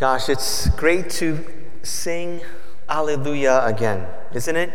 Gosh, 0.00 0.30
it's 0.30 0.70
great 0.70 1.10
to 1.20 1.44
sing 1.82 2.40
Alleluia 2.88 3.66
again, 3.66 4.06
isn't 4.32 4.56
it? 4.56 4.72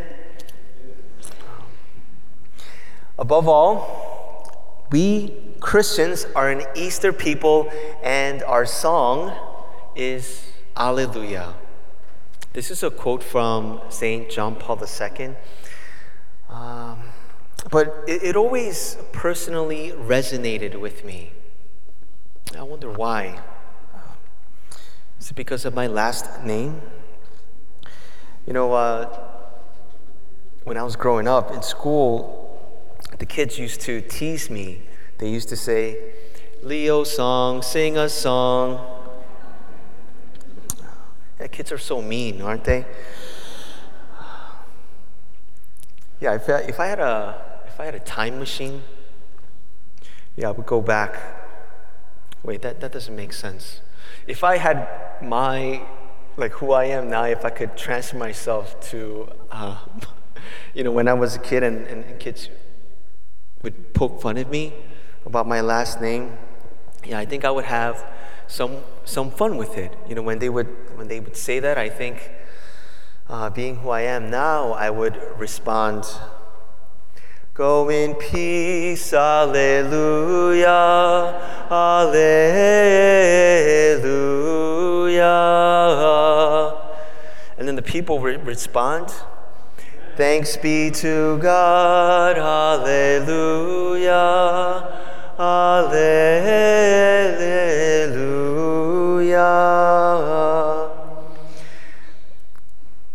Above 3.18 3.48
all, 3.48 4.86
we 4.92 5.56
Christians 5.60 6.28
are 6.36 6.52
an 6.52 6.62
Easter 6.76 7.12
people, 7.12 7.72
and 8.04 8.44
our 8.44 8.68
song 8.68 9.34
is 9.96 10.46
Alleluia. 10.78 11.56
This 12.54 12.70
is 12.70 12.84
a 12.84 12.92
quote 12.92 13.24
from 13.24 13.82
St. 13.90 14.30
John 14.30 14.54
Paul 14.54 14.80
II. 14.80 15.32
Um, 16.52 17.02
but 17.72 18.04
it, 18.08 18.22
it 18.22 18.36
always 18.36 19.00
personally 19.12 19.90
resonated 19.90 20.80
with 20.80 21.04
me. 21.04 21.32
I 22.56 22.62
wonder 22.62 22.92
why. 22.92 23.42
Is 25.20 25.32
it 25.32 25.36
because 25.36 25.66
of 25.66 25.74
my 25.74 25.88
last 25.88 26.44
name? 26.44 26.82
You 28.46 28.54
know, 28.54 28.74
uh, 28.74 29.08
when 30.64 30.78
I 30.78 30.84
was 30.84 30.96
growing 30.96 31.28
up 31.28 31.52
in 31.52 31.62
school, 31.62 32.46
the 33.18 33.26
kids 33.26 33.58
used 33.58 33.82
to 33.82 34.02
tease 34.02 34.50
me. 34.50 34.82
They 35.18 35.30
used 35.30 35.50
to 35.50 35.56
say, 35.56 36.14
Leo 36.62 37.04
song, 37.04 37.62
sing 37.62 37.98
a 37.98 38.10
song. 38.10 38.86
Yeah, 41.40 41.48
kids 41.48 41.72
are 41.72 41.78
so 41.78 42.02
mean, 42.02 42.42
aren't 42.42 42.64
they? 42.64 42.86
Yeah, 46.20 46.36
if 46.36 46.50
I, 46.50 46.60
if 46.62 46.80
I 46.80 46.88
had 46.88 47.00
a 47.00 47.62
if 47.68 47.80
I 47.80 47.86
had 47.86 47.96
a 47.96 48.00
time 48.00 48.40
machine, 48.40 48.84
yeah, 50.36 50.48
I 50.48 50.52
would 50.52 50.66
go 50.66 50.82
back. 50.82 51.20
Wait, 52.42 52.62
that, 52.62 52.80
that 52.80 52.92
doesn't 52.92 53.16
make 53.16 53.34
sense. 53.34 53.82
If 54.28 54.44
I 54.44 54.58
had 54.58 54.88
my 55.22 55.82
like 56.38 56.52
who 56.54 56.72
I 56.72 56.86
am 56.86 57.10
now, 57.10 57.24
if 57.24 57.46
I 57.46 57.50
could 57.50 57.78
transfer 57.78 58.18
myself 58.18 58.80
to, 58.92 59.30
uh, 59.52 59.78
you 60.74 60.84
know, 60.84 60.92
when 60.92 61.08
I 61.08 61.14
was 61.14 61.36
a 61.36 61.40
kid 61.40 61.64
and, 61.64 61.88
and, 61.88 62.20
kids 62.20 62.50
would 63.62 63.94
poke 63.94 64.22
fun 64.22 64.38
at 64.38 64.50
me 64.50 64.74
about 65.26 65.48
my 65.48 65.62
last 65.62 66.02
name, 66.02 66.38
yeah, 67.06 67.20
I 67.20 67.26
think 67.26 67.46
I 67.46 67.52
would 67.52 67.66
have 67.66 68.06
some 68.48 68.78
some 69.06 69.32
fun 69.32 69.58
with 69.58 69.78
it. 69.78 69.98
You 70.10 70.16
know, 70.16 70.22
when 70.22 70.40
they 70.40 70.50
would 70.50 70.68
when 70.96 71.08
they 71.08 71.20
would 71.20 71.38
say 71.38 71.60
that, 71.60 71.78
I 71.78 71.90
think, 71.90 72.32
uh, 73.30 73.50
being 73.50 73.78
who 73.78 73.90
I 73.90 74.02
am 74.02 74.30
now, 74.30 74.74
I 74.74 74.90
would 74.90 75.18
respond. 75.38 76.06
Go 77.54 77.90
in 77.90 78.16
peace, 78.16 79.14
alleluia, 79.14 80.68
alleluia. 81.72 83.45
People 87.86 88.20
re- 88.20 88.38
respond, 88.38 89.14
Thanks 90.16 90.56
be 90.56 90.92
to 90.92 91.38
God, 91.40 92.38
Alleluia. 92.38 93.76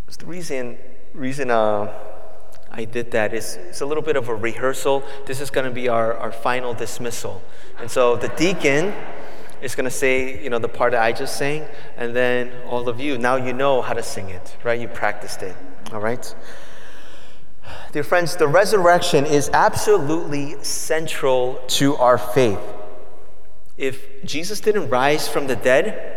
It's 0.06 0.16
the 0.18 0.26
reason, 0.26 0.76
reason 1.14 1.50
uh, 1.50 1.90
I 2.70 2.84
did 2.84 3.10
that 3.12 3.32
is 3.32 3.56
it's 3.56 3.80
a 3.80 3.86
little 3.86 4.02
bit 4.02 4.16
of 4.16 4.28
a 4.28 4.34
rehearsal. 4.34 5.02
This 5.24 5.40
is 5.40 5.50
going 5.50 5.64
to 5.64 5.72
be 5.72 5.88
our, 5.88 6.14
our 6.14 6.30
final 6.30 6.74
dismissal. 6.74 7.42
And 7.78 7.90
so 7.90 8.16
the 8.16 8.28
deacon 8.28 8.92
is 9.62 9.74
going 9.74 9.84
to 9.84 9.90
say, 9.90 10.42
you 10.42 10.50
know, 10.50 10.58
the 10.58 10.68
part 10.68 10.92
that 10.92 11.02
I 11.02 11.12
just 11.12 11.36
sang, 11.36 11.66
and 11.96 12.14
then 12.14 12.52
all 12.66 12.88
of 12.88 13.00
you, 13.00 13.18
now 13.18 13.36
you 13.36 13.52
know 13.52 13.82
how 13.82 13.94
to 13.94 14.02
sing 14.02 14.30
it, 14.30 14.56
right? 14.64 14.80
You 14.80 14.88
practiced 14.88 15.42
it, 15.42 15.56
all 15.92 16.00
right? 16.00 16.34
Dear 17.92 18.04
friends, 18.04 18.36
the 18.36 18.48
resurrection 18.48 19.26
is 19.26 19.50
absolutely 19.52 20.62
central 20.62 21.60
to 21.68 21.96
our 21.96 22.18
faith. 22.18 22.60
If 23.76 24.24
Jesus 24.24 24.60
didn't 24.60 24.88
rise 24.90 25.28
from 25.28 25.46
the 25.46 25.56
dead, 25.56 26.16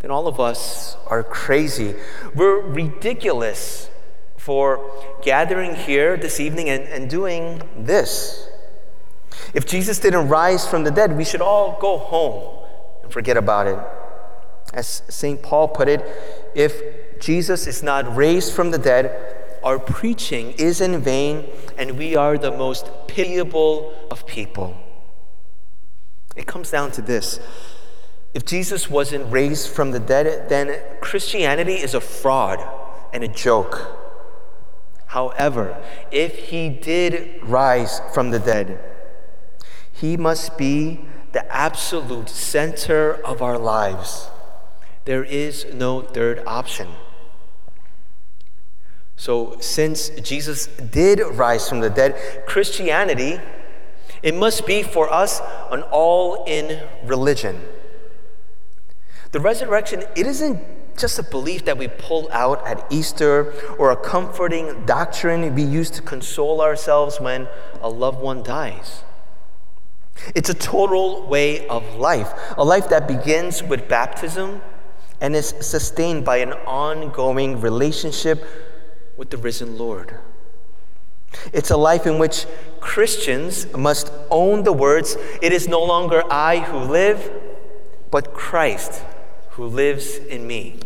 then 0.00 0.10
all 0.10 0.26
of 0.26 0.40
us 0.40 0.96
are 1.06 1.22
crazy. 1.22 1.94
We're 2.34 2.60
ridiculous 2.60 3.88
for 4.36 4.80
gathering 5.22 5.74
here 5.74 6.16
this 6.16 6.38
evening 6.40 6.68
and, 6.68 6.84
and 6.84 7.08
doing 7.08 7.62
this. 7.76 8.48
If 9.52 9.66
Jesus 9.66 9.98
didn't 9.98 10.28
rise 10.28 10.66
from 10.66 10.84
the 10.84 10.90
dead, 10.90 11.16
we 11.16 11.24
should 11.24 11.40
all 11.40 11.78
go 11.80 11.98
home 11.98 12.64
and 13.02 13.12
forget 13.12 13.36
about 13.36 13.66
it. 13.66 13.78
As 14.72 15.02
St. 15.08 15.42
Paul 15.42 15.68
put 15.68 15.88
it, 15.88 16.04
if 16.54 17.20
Jesus 17.20 17.66
is 17.66 17.82
not 17.82 18.16
raised 18.16 18.52
from 18.52 18.70
the 18.70 18.78
dead, 18.78 19.34
our 19.62 19.78
preaching 19.78 20.52
is 20.52 20.80
in 20.80 21.00
vain, 21.00 21.48
and 21.78 21.96
we 21.96 22.16
are 22.16 22.36
the 22.36 22.50
most 22.50 22.90
pitiable 23.06 23.94
of 24.10 24.26
people. 24.26 24.76
It 26.36 26.46
comes 26.46 26.70
down 26.70 26.90
to 26.92 27.02
this. 27.02 27.40
If 28.34 28.44
Jesus 28.44 28.90
wasn't 28.90 29.30
raised 29.30 29.68
from 29.68 29.92
the 29.92 30.00
dead, 30.00 30.48
then 30.48 30.76
Christianity 31.00 31.74
is 31.74 31.94
a 31.94 32.00
fraud 32.00 32.58
and 33.12 33.22
a 33.22 33.28
joke. 33.28 34.00
However, 35.06 35.80
if 36.10 36.34
he 36.36 36.68
did 36.68 37.40
rise 37.44 38.00
from 38.12 38.30
the 38.32 38.40
dead, 38.40 38.80
he 39.94 40.16
must 40.16 40.58
be 40.58 41.00
the 41.32 41.50
absolute 41.52 42.28
center 42.28 43.14
of 43.24 43.40
our 43.40 43.58
lives. 43.58 44.28
There 45.04 45.24
is 45.24 45.66
no 45.72 46.02
third 46.02 46.42
option. 46.46 46.88
So, 49.16 49.56
since 49.60 50.08
Jesus 50.10 50.66
did 50.66 51.20
rise 51.20 51.68
from 51.68 51.80
the 51.80 51.90
dead, 51.90 52.44
Christianity, 52.46 53.40
it 54.22 54.34
must 54.34 54.66
be 54.66 54.82
for 54.82 55.12
us 55.12 55.40
an 55.70 55.82
all 55.82 56.44
in 56.44 56.82
religion. 57.04 57.60
The 59.30 59.40
resurrection, 59.40 60.04
it 60.16 60.26
isn't 60.26 60.60
just 60.98 61.18
a 61.18 61.22
belief 61.22 61.64
that 61.64 61.78
we 61.78 61.88
pull 61.88 62.28
out 62.32 62.66
at 62.66 62.84
Easter 62.90 63.52
or 63.78 63.90
a 63.90 63.96
comforting 63.96 64.86
doctrine 64.86 65.54
we 65.54 65.62
use 65.62 65.90
to 65.90 66.02
console 66.02 66.60
ourselves 66.60 67.20
when 67.20 67.48
a 67.80 67.88
loved 67.88 68.20
one 68.20 68.42
dies. 68.42 69.04
It's 70.34 70.48
a 70.48 70.54
total 70.54 71.26
way 71.26 71.66
of 71.68 71.96
life, 71.96 72.32
a 72.56 72.64
life 72.64 72.88
that 72.88 73.06
begins 73.06 73.62
with 73.62 73.88
baptism 73.88 74.62
and 75.20 75.34
is 75.34 75.54
sustained 75.60 76.24
by 76.24 76.38
an 76.38 76.52
ongoing 76.52 77.60
relationship 77.60 78.44
with 79.16 79.30
the 79.30 79.36
risen 79.36 79.78
Lord. 79.78 80.16
It's 81.52 81.70
a 81.70 81.76
life 81.76 82.06
in 82.06 82.18
which 82.18 82.46
Christians 82.80 83.72
must 83.74 84.12
own 84.30 84.62
the 84.62 84.72
words, 84.72 85.16
It 85.42 85.52
is 85.52 85.68
no 85.68 85.82
longer 85.82 86.22
I 86.30 86.60
who 86.60 86.78
live, 86.78 87.30
but 88.10 88.34
Christ 88.34 89.02
who 89.50 89.66
lives 89.66 90.16
in 90.16 90.46
me. 90.46 90.78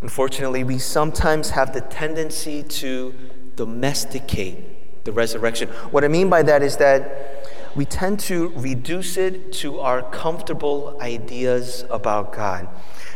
Unfortunately, 0.00 0.62
we 0.62 0.78
sometimes 0.78 1.50
have 1.50 1.72
the 1.72 1.80
tendency 1.80 2.62
to 2.62 3.14
domesticate 3.56 4.77
the 5.04 5.12
resurrection. 5.12 5.68
What 5.90 6.04
I 6.04 6.08
mean 6.08 6.28
by 6.28 6.42
that 6.42 6.62
is 6.62 6.76
that 6.78 7.48
we 7.74 7.84
tend 7.84 8.18
to 8.20 8.48
reduce 8.56 9.16
it 9.16 9.52
to 9.54 9.80
our 9.80 10.02
comfortable 10.02 10.98
ideas 11.00 11.84
about 11.90 12.32
God. 12.32 12.68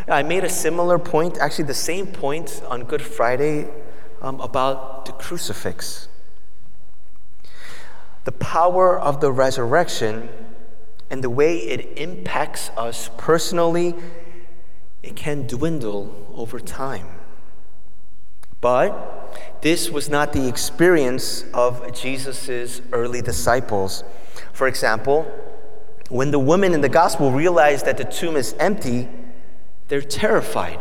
I 0.09 0.23
made 0.23 0.45
a 0.45 0.49
similar 0.49 0.99
point, 0.99 1.39
actually, 1.39 1.65
the 1.65 1.75
same 1.75 2.07
point 2.07 2.63
on 2.69 2.85
Good 2.85 3.03
Friday 3.03 3.69
um, 4.21 4.41
about 4.41 5.07
the 5.07 5.13
crucifix. 5.13 6.09
The 8.25 8.33
power 8.33 8.99
of 8.99 9.21
the 9.21 9.33
resurrection 9.33 10.29
and 11.11 11.23
the 11.23 11.31
way 11.31 11.59
it 11.59 11.99
impacts 11.99 12.71
us 12.71 13.11
personally, 13.19 13.95
it 15.03 15.17
can 15.17 15.47
dwindle 15.47 16.33
over 16.35 16.59
time. 16.59 17.07
But 18.61 19.12
this 19.61 19.91
was 19.91 20.09
not 20.09 20.33
the 20.33 20.49
experience 20.49 21.45
of 21.55 21.95
Jesus' 21.95 22.81
early 22.93 23.23
disciples. 23.23 24.05
For 24.53 24.67
example, 24.67 25.23
when 26.09 26.31
the 26.31 26.39
women 26.39 26.75
in 26.75 26.81
the 26.81 26.89
gospel 26.89 27.33
realized 27.33 27.87
that 27.87 27.97
the 27.97 28.05
tomb 28.05 28.37
is 28.37 28.55
empty, 28.59 29.09
they're 29.89 30.03
terrified. 30.03 30.79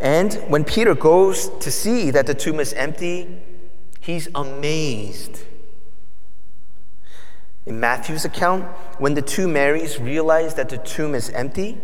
And 0.00 0.34
when 0.48 0.64
Peter 0.64 0.94
goes 0.94 1.48
to 1.58 1.70
see 1.70 2.10
that 2.10 2.26
the 2.26 2.34
tomb 2.34 2.58
is 2.58 2.72
empty, 2.72 3.40
he's 4.00 4.28
amazed. 4.34 5.44
In 7.66 7.78
Matthew's 7.78 8.24
account, 8.24 8.64
when 8.98 9.14
the 9.14 9.22
two 9.22 9.46
Marys 9.46 10.00
realize 10.00 10.54
that 10.54 10.70
the 10.70 10.78
tomb 10.78 11.14
is 11.14 11.28
empty, 11.30 11.78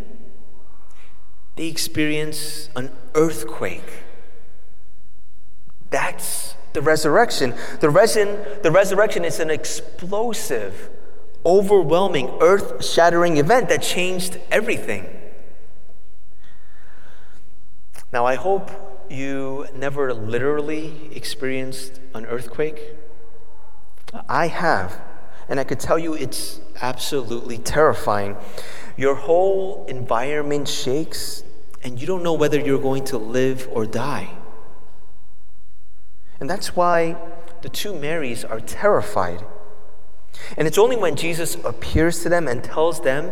they 1.55 1.67
experience 1.67 2.69
an 2.75 2.91
earthquake. 3.13 4.03
That's 5.89 6.55
the 6.73 6.81
resurrection. 6.81 7.55
The, 7.79 7.89
resin, 7.89 8.37
the 8.61 8.71
resurrection 8.71 9.25
is 9.25 9.39
an 9.39 9.49
explosive, 9.49 10.89
overwhelming, 11.45 12.37
earth 12.41 12.85
shattering 12.85 13.37
event 13.37 13.69
that 13.69 13.81
changed 13.81 14.39
everything. 14.51 15.07
Now, 18.11 18.25
I 18.25 18.35
hope 18.35 18.69
you 19.09 19.67
never 19.73 20.13
literally 20.13 21.09
experienced 21.13 21.99
an 22.13 22.25
earthquake. 22.25 22.95
I 24.29 24.47
have, 24.47 25.01
and 25.49 25.59
I 25.59 25.63
could 25.63 25.79
tell 25.79 25.99
you 25.99 26.13
it's 26.13 26.59
absolutely 26.81 27.57
terrifying. 27.57 28.37
Your 28.95 29.15
whole 29.15 29.85
environment 29.87 30.67
shakes, 30.67 31.43
and 31.83 31.99
you 31.99 32.07
don't 32.07 32.23
know 32.23 32.33
whether 32.33 32.59
you're 32.59 32.81
going 32.81 33.05
to 33.05 33.17
live 33.17 33.67
or 33.71 33.85
die. 33.85 34.29
And 36.39 36.49
that's 36.49 36.75
why 36.75 37.17
the 37.61 37.69
two 37.69 37.93
Marys 37.93 38.45
are 38.45 38.59
terrified. 38.59 39.45
And 40.57 40.67
it's 40.67 40.77
only 40.77 40.95
when 40.95 41.15
Jesus 41.15 41.55
appears 41.63 42.21
to 42.23 42.29
them 42.29 42.47
and 42.47 42.63
tells 42.63 43.01
them 43.01 43.31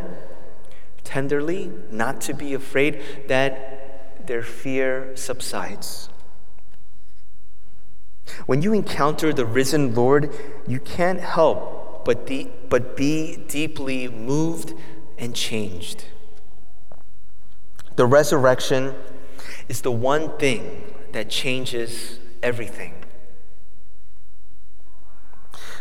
tenderly 1.03 1.71
not 1.91 2.19
to 2.21 2.33
be 2.33 2.53
afraid 2.53 3.01
that 3.27 4.27
their 4.27 4.41
fear 4.41 5.15
subsides. 5.15 6.09
When 8.47 8.61
you 8.61 8.73
encounter 8.73 9.31
the 9.31 9.45
risen 9.45 9.93
Lord, 9.93 10.33
you 10.67 10.79
can't 10.79 11.19
help 11.19 12.03
but, 12.05 12.25
de- 12.25 12.51
but 12.69 12.97
be 12.97 13.37
deeply 13.47 14.07
moved 14.07 14.73
and 15.17 15.35
changed. 15.35 16.05
The 17.95 18.05
resurrection 18.05 18.93
is 19.69 19.81
the 19.81 19.91
one 19.91 20.37
thing 20.37 20.93
that 21.13 21.29
changes 21.29 22.19
everything. 22.45 22.94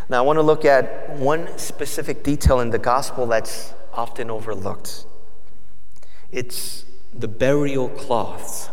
Now, 0.08 0.19
I 0.19 0.22
want 0.22 0.38
to 0.38 0.43
look 0.43 0.64
at 0.64 1.11
one 1.11 1.58
specific 1.58 2.25
detail 2.25 2.61
in 2.61 2.70
the 2.70 2.78
gospel 2.78 3.26
that's 3.26 3.75
often 3.93 4.31
overlooked. 4.31 5.05
It's 6.32 6.87
the 7.12 7.28
burial 7.28 7.90
cloths 7.90 8.70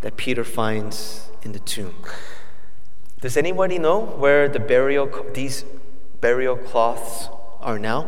that 0.00 0.16
Peter 0.16 0.42
finds 0.42 1.28
in 1.42 1.52
the 1.52 1.60
tomb. 1.60 1.94
Does 3.20 3.36
anybody 3.36 3.78
know 3.78 4.00
where 4.00 4.48
the 4.48 4.58
burial 4.58 5.08
these 5.32 5.64
burial 6.20 6.56
cloths 6.56 7.28
are 7.60 7.78
now? 7.78 8.00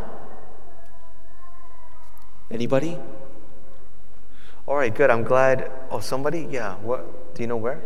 Anybody? 2.50 2.98
All 4.66 4.76
right, 4.76 4.94
good. 4.94 5.10
I'm 5.10 5.22
glad. 5.22 5.70
Oh, 5.90 6.00
somebody? 6.00 6.48
Yeah. 6.50 6.74
What? 6.76 7.34
Do 7.34 7.42
you 7.42 7.46
know 7.46 7.56
where? 7.56 7.80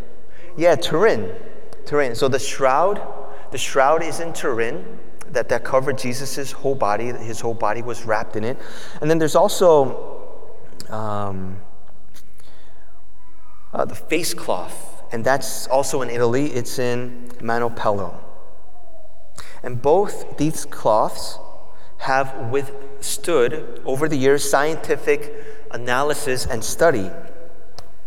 Yeah, 0.57 0.77
Turin. 0.77 1.35
Turin. 1.87 2.15
So 2.15 2.29
the 2.29 2.39
shroud 2.39 3.01
the 3.53 3.59
shroud 3.59 4.03
is 4.03 4.19
in 4.19 4.33
Turin 4.33 4.99
that, 5.29 5.51
that 5.51 5.63
covered 5.63 5.99
Jesus' 5.99 6.53
whole 6.53 6.75
body. 6.75 7.09
His 7.09 7.39
whole 7.39 7.55
body 7.55 7.83
was 7.83 8.05
wrapped 8.05 8.35
in 8.35 8.45
it. 8.45 8.57
And 9.01 9.11
then 9.11 9.19
there's 9.19 9.37
also 9.37 10.49
um, 10.89 11.59
uh, 13.75 13.85
the 13.85 13.95
face 13.95 14.33
cloth, 14.33 15.05
and 15.13 15.23
that's 15.23 15.67
also 15.67 16.01
in 16.01 16.09
Italy. 16.09 16.47
It's 16.47 16.79
in 16.79 17.29
Manoppello. 17.41 18.19
And 19.63 19.83
both 19.83 20.39
these 20.39 20.65
cloths 20.65 21.39
have 21.99 22.51
withstood, 22.51 23.83
over 23.85 24.09
the 24.09 24.17
years, 24.17 24.49
scientific 24.49 25.35
analysis 25.71 26.47
and 26.47 26.65
study. 26.65 27.11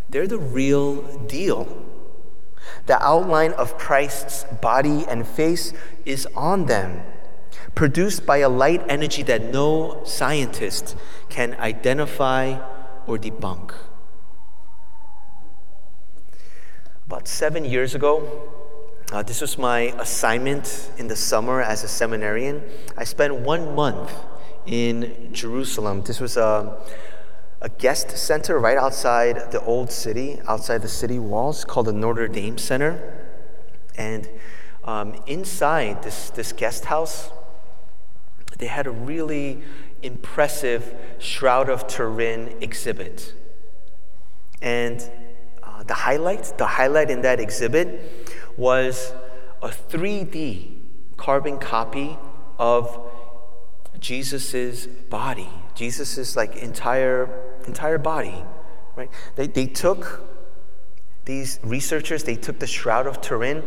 They're 0.10 0.28
the 0.28 0.40
real 0.40 1.04
deal. 1.28 1.95
The 2.86 3.02
outline 3.04 3.54
of 3.54 3.78
Christ's 3.78 4.46
body 4.62 5.06
and 5.08 5.28
face 5.28 5.74
is 6.06 6.28
on 6.36 6.66
them, 6.66 7.02
produced 7.74 8.26
by 8.26 8.38
a 8.38 8.50
light 8.50 8.84
energy 8.90 9.24
that 9.24 9.52
no 9.52 10.02
scientist 10.06 10.96
can 11.30 11.56
identify 11.56 12.60
or 13.08 13.18
debunk. 13.18 13.74
About 17.06 17.28
seven 17.28 17.66
years 17.66 17.94
ago, 17.94 18.52
uh, 19.12 19.22
this 19.22 19.42
was 19.42 19.58
my 19.58 19.94
assignment 20.00 20.90
in 20.98 21.08
the 21.08 21.16
summer 21.16 21.62
as 21.62 21.84
a 21.84 21.88
seminarian. 21.88 22.64
I 22.98 23.04
spent 23.04 23.36
one 23.36 23.76
month 23.76 24.12
in 24.66 25.30
Jerusalem. 25.32 26.02
This 26.02 26.20
was 26.20 26.38
a 26.38 26.78
a 27.66 27.70
guest 27.80 28.16
center 28.16 28.60
right 28.60 28.78
outside 28.78 29.52
the 29.52 29.60
old 29.62 29.92
city, 29.92 30.40
outside 30.48 30.84
the 30.84 30.88
city 30.88 31.18
walls, 31.18 31.66
called 31.66 31.88
the 31.88 31.94
Notre 31.94 32.28
Dame 32.28 32.60
Center. 32.60 33.26
And 33.98 34.30
um, 34.84 35.16
inside 35.26 36.04
this, 36.04 36.30
this 36.30 36.54
guest 36.54 36.86
house, 36.86 37.32
they 38.60 38.68
had 38.68 38.86
a 38.86 38.92
really 38.92 39.64
impressive 40.04 40.94
Shroud 41.18 41.68
of 41.68 41.88
Turin 41.88 42.56
exhibit. 42.62 43.34
And 44.62 45.02
uh, 45.64 45.82
the 45.82 45.96
highlight, 45.96 46.60
the 46.60 46.68
highlight 46.68 47.10
in 47.10 47.22
that 47.22 47.40
exhibit 47.40 48.30
was 48.58 49.12
a 49.64 49.70
3D 49.70 50.82
carbon 51.18 51.58
copy 51.58 52.16
of 52.60 53.12
Jesus's 54.00 54.86
body, 54.86 55.50
Jesus's 55.74 56.36
like 56.36 56.58
entire 56.58 57.45
entire 57.68 57.98
body, 57.98 58.44
right? 58.96 59.10
They, 59.36 59.48
they 59.48 59.68
took 59.68 60.24
these 61.26 61.60
researchers, 61.64 62.24
they 62.24 62.36
took 62.36 62.60
the 62.60 62.68
Shroud 62.68 63.08
of 63.08 63.20
Turin 63.20 63.64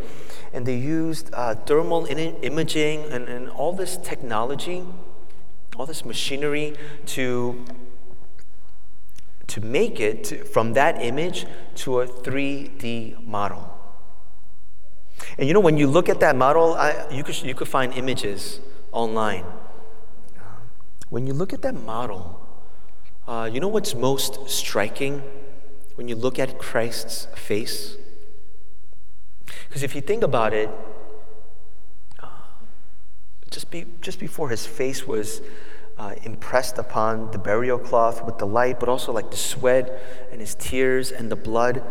and 0.52 0.64
they 0.64 0.76
used 0.76 1.30
uh, 1.32 1.54
thermal 1.54 2.06
imaging 2.06 3.04
and, 3.10 3.28
and 3.28 3.48
all 3.50 3.72
this 3.72 3.96
technology, 3.96 4.84
all 5.76 5.84
this 5.84 6.04
machinery 6.04 6.76
to, 7.06 7.64
to 9.48 9.60
make 9.60 10.00
it 10.00 10.24
to, 10.24 10.44
from 10.44 10.72
that 10.74 11.02
image 11.02 11.46
to 11.76 12.00
a 12.00 12.06
3D 12.06 13.26
model. 13.26 13.74
And 15.36 15.48
you 15.48 15.54
know, 15.54 15.60
when 15.60 15.76
you 15.76 15.88
look 15.88 16.08
at 16.08 16.20
that 16.20 16.36
model, 16.36 16.74
I, 16.74 17.06
you, 17.10 17.24
could, 17.24 17.42
you 17.42 17.54
could 17.54 17.68
find 17.68 17.92
images 17.92 18.60
online. 18.92 19.44
When 21.10 21.26
you 21.26 21.32
look 21.32 21.52
at 21.52 21.62
that 21.62 21.74
model, 21.74 22.47
uh, 23.28 23.44
you 23.44 23.60
know 23.60 23.68
what's 23.68 23.94
most 23.94 24.48
striking 24.48 25.22
when 25.96 26.08
you 26.08 26.16
look 26.16 26.38
at 26.38 26.58
Christ's 26.58 27.26
face? 27.36 27.98
Because 29.68 29.82
if 29.82 29.94
you 29.94 30.00
think 30.00 30.22
about 30.22 30.54
it, 30.54 30.70
uh, 32.20 32.28
just, 33.50 33.70
be, 33.70 33.84
just 34.00 34.18
before 34.18 34.48
his 34.48 34.66
face 34.66 35.06
was 35.06 35.42
uh, 35.98 36.14
impressed 36.22 36.78
upon 36.78 37.30
the 37.32 37.38
burial 37.38 37.78
cloth 37.78 38.24
with 38.24 38.38
the 38.38 38.46
light, 38.46 38.80
but 38.80 38.88
also 38.88 39.12
like 39.12 39.30
the 39.30 39.36
sweat 39.36 40.02
and 40.32 40.40
his 40.40 40.54
tears 40.54 41.12
and 41.12 41.30
the 41.30 41.36
blood. 41.36 41.82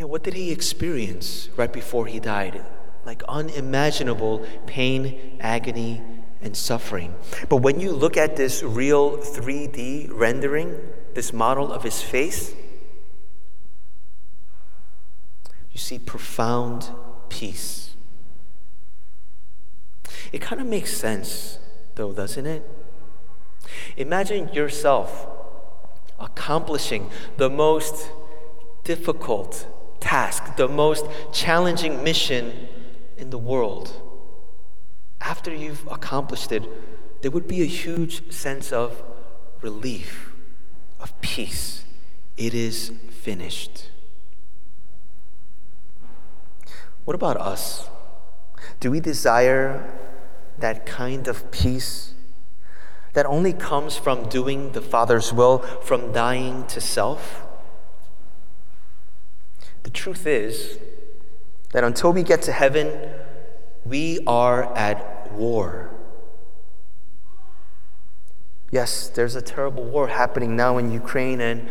Know, 0.00 0.08
what 0.08 0.24
did 0.24 0.34
he 0.34 0.50
experience 0.50 1.48
right 1.56 1.72
before 1.72 2.06
he 2.06 2.18
died? 2.18 2.64
Like 3.06 3.22
unimaginable 3.28 4.44
pain, 4.66 5.38
agony, 5.38 6.02
and 6.44 6.56
suffering. 6.56 7.14
But 7.48 7.56
when 7.56 7.80
you 7.80 7.90
look 7.90 8.16
at 8.16 8.36
this 8.36 8.62
real 8.62 9.16
3D 9.16 10.10
rendering, 10.12 10.76
this 11.14 11.32
model 11.32 11.72
of 11.72 11.82
his 11.82 12.02
face, 12.02 12.54
you 15.72 15.78
see 15.78 15.98
profound 15.98 16.90
peace. 17.30 17.96
It 20.32 20.40
kind 20.40 20.60
of 20.60 20.66
makes 20.66 20.94
sense, 20.96 21.58
though, 21.94 22.12
doesn't 22.12 22.46
it? 22.46 22.62
Imagine 23.96 24.52
yourself 24.52 25.26
accomplishing 26.20 27.10
the 27.38 27.48
most 27.48 28.10
difficult 28.84 29.66
task, 30.00 30.56
the 30.56 30.68
most 30.68 31.06
challenging 31.32 32.04
mission 32.04 32.68
in 33.16 33.30
the 33.30 33.38
world 33.38 34.03
after 35.24 35.52
you've 35.52 35.86
accomplished 35.90 36.52
it, 36.52 36.68
there 37.22 37.30
would 37.30 37.48
be 37.48 37.62
a 37.62 37.66
huge 37.66 38.30
sense 38.30 38.72
of 38.72 39.02
relief, 39.62 40.32
of 41.00 41.18
peace. 41.22 41.84
It 42.36 42.52
is 42.52 42.92
finished. 43.10 43.88
What 47.06 47.14
about 47.14 47.38
us? 47.38 47.88
Do 48.80 48.90
we 48.90 49.00
desire 49.00 49.98
that 50.58 50.84
kind 50.84 51.26
of 51.26 51.50
peace 51.50 52.12
that 53.14 53.24
only 53.24 53.54
comes 53.54 53.96
from 53.96 54.28
doing 54.28 54.72
the 54.72 54.82
Father's 54.82 55.32
will, 55.32 55.58
from 55.58 56.12
dying 56.12 56.66
to 56.66 56.80
self? 56.80 57.42
The 59.84 59.90
truth 59.90 60.26
is 60.26 60.78
that 61.72 61.82
until 61.82 62.12
we 62.12 62.22
get 62.22 62.42
to 62.42 62.52
heaven, 62.52 63.10
we 63.84 64.20
are 64.26 64.72
at 64.76 65.13
war. 65.34 65.90
Yes, 68.70 69.08
there's 69.08 69.36
a 69.36 69.42
terrible 69.42 69.84
war 69.84 70.08
happening 70.08 70.56
now 70.56 70.78
in 70.78 70.90
Ukraine, 70.90 71.40
and 71.40 71.68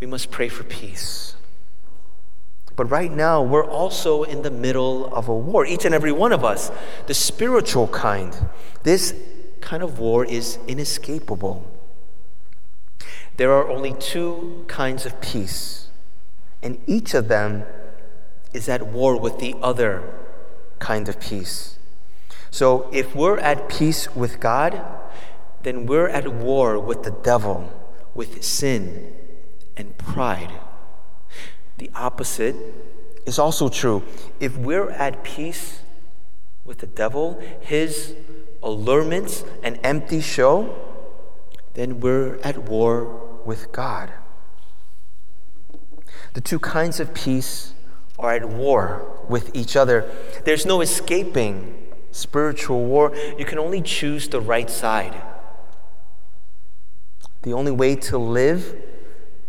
we 0.00 0.06
must 0.06 0.30
pray 0.30 0.48
for 0.48 0.64
peace. 0.64 1.36
But 2.76 2.90
right 2.90 3.10
now, 3.10 3.42
we're 3.42 3.64
also 3.64 4.22
in 4.22 4.42
the 4.42 4.50
middle 4.50 5.14
of 5.14 5.28
a 5.28 5.34
war, 5.34 5.64
each 5.64 5.84
and 5.84 5.94
every 5.94 6.12
one 6.12 6.32
of 6.32 6.44
us, 6.44 6.70
the 7.06 7.14
spiritual 7.14 7.88
kind. 7.88 8.36
This 8.82 9.14
kind 9.60 9.82
of 9.82 9.98
war 9.98 10.24
is 10.24 10.58
inescapable. 10.66 11.66
There 13.36 13.52
are 13.52 13.68
only 13.68 13.94
two 13.94 14.64
kinds 14.68 15.06
of 15.06 15.20
peace, 15.20 15.86
and 16.62 16.78
each 16.86 17.14
of 17.14 17.28
them 17.28 17.64
is 18.52 18.68
at 18.68 18.86
war 18.86 19.18
with 19.18 19.38
the 19.38 19.54
other 19.62 20.02
kind 20.78 21.08
of 21.08 21.18
peace. 21.20 21.78
So 22.52 22.90
if 22.92 23.16
we're 23.16 23.38
at 23.38 23.70
peace 23.70 24.14
with 24.14 24.38
God, 24.38 24.78
then 25.62 25.86
we're 25.86 26.08
at 26.08 26.28
war 26.28 26.78
with 26.78 27.02
the 27.02 27.10
devil, 27.10 27.72
with 28.14 28.44
sin 28.44 29.14
and 29.74 29.96
pride. 29.96 30.52
The 31.78 31.90
opposite 31.94 32.54
is 33.24 33.38
also 33.38 33.70
true. 33.70 34.02
If 34.38 34.58
we're 34.58 34.90
at 34.90 35.24
peace 35.24 35.80
with 36.66 36.78
the 36.78 36.86
devil, 36.86 37.42
his 37.60 38.14
allurements, 38.62 39.44
and 39.62 39.80
empty 39.82 40.20
show, 40.20 40.76
then 41.72 42.00
we're 42.00 42.36
at 42.44 42.58
war 42.58 43.40
with 43.46 43.72
God. 43.72 44.12
The 46.34 46.42
two 46.42 46.58
kinds 46.58 47.00
of 47.00 47.14
peace 47.14 47.72
are 48.18 48.34
at 48.34 48.46
war 48.46 49.24
with 49.26 49.56
each 49.56 49.74
other. 49.74 50.04
There's 50.44 50.66
no 50.66 50.82
escaping 50.82 51.78
spiritual 52.12 52.84
war. 52.84 53.12
You 53.36 53.44
can 53.44 53.58
only 53.58 53.82
choose 53.82 54.28
the 54.28 54.40
right 54.40 54.70
side. 54.70 55.20
The 57.42 57.52
only 57.52 57.72
way 57.72 57.96
to 57.96 58.18
live 58.18 58.76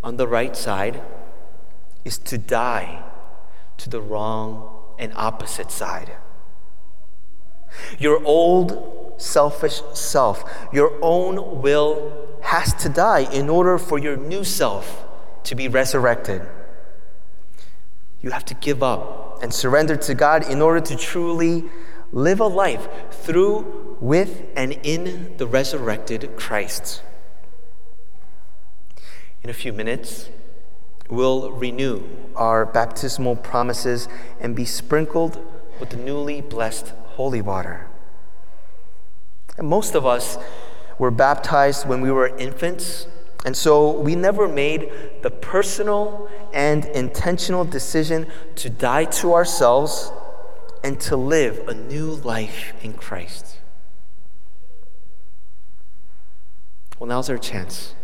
on 0.03 0.17
the 0.17 0.27
right 0.27 0.55
side 0.57 1.01
is 2.03 2.17
to 2.17 2.37
die 2.37 3.03
to 3.77 3.89
the 3.89 4.01
wrong 4.01 4.69
and 4.97 5.13
opposite 5.15 5.71
side. 5.71 6.13
Your 7.99 8.23
old 8.25 9.13
selfish 9.17 9.81
self, 9.93 10.43
your 10.71 10.97
own 11.01 11.61
will 11.61 12.39
has 12.43 12.73
to 12.75 12.89
die 12.89 13.31
in 13.31 13.49
order 13.49 13.77
for 13.77 13.97
your 13.97 14.17
new 14.17 14.43
self 14.43 15.05
to 15.43 15.55
be 15.55 15.67
resurrected. 15.67 16.41
You 18.21 18.31
have 18.31 18.45
to 18.45 18.53
give 18.53 18.83
up 18.83 19.41
and 19.41 19.53
surrender 19.53 19.95
to 19.95 20.13
God 20.13 20.49
in 20.49 20.61
order 20.61 20.79
to 20.79 20.95
truly 20.95 21.65
live 22.13 22.39
a 22.39 22.45
life 22.45 22.87
through, 23.11 23.97
with, 23.99 24.45
and 24.55 24.73
in 24.83 25.35
the 25.37 25.47
resurrected 25.47 26.35
Christ. 26.37 27.01
In 29.41 29.49
a 29.49 29.53
few 29.53 29.73
minutes, 29.73 30.29
we'll 31.09 31.51
renew 31.51 32.03
our 32.35 32.65
baptismal 32.65 33.37
promises 33.37 34.07
and 34.39 34.55
be 34.55 34.63
sprinkled 34.63 35.43
with 35.79 35.89
the 35.89 35.97
newly 35.97 36.39
blessed 36.39 36.93
holy 37.15 37.41
water. 37.41 37.87
And 39.57 39.67
most 39.67 39.95
of 39.95 40.05
us 40.05 40.37
were 40.99 41.11
baptized 41.11 41.87
when 41.87 42.01
we 42.01 42.11
were 42.11 42.27
infants, 42.37 43.07
and 43.43 43.57
so 43.57 43.91
we 43.91 44.15
never 44.15 44.47
made 44.47 44.91
the 45.23 45.31
personal 45.31 46.29
and 46.53 46.85
intentional 46.85 47.65
decision 47.65 48.27
to 48.55 48.69
die 48.69 49.05
to 49.05 49.33
ourselves 49.33 50.11
and 50.83 50.99
to 50.99 51.15
live 51.15 51.67
a 51.67 51.73
new 51.73 52.11
life 52.11 52.73
in 52.83 52.93
Christ. 52.93 53.57
Well, 56.99 57.07
now's 57.07 57.29
our 57.29 57.37
chance. 57.37 57.95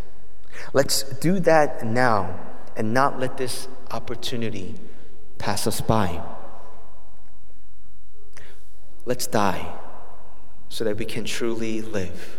Let's 0.74 1.04
do 1.04 1.40
that 1.42 1.86
now 1.86 2.40
and 2.76 2.94
not 2.94 3.20
let 3.20 3.38
this 3.38 3.68
opportunity 3.92 4.76
pass 5.38 5.68
us 5.68 5.82
by. 5.82 6.24
Let's 9.06 9.28
die 9.28 9.74
so 10.70 10.84
that 10.84 10.98
we 10.98 11.06
can 11.06 11.26
truly 11.26 11.82
live. 11.82 12.39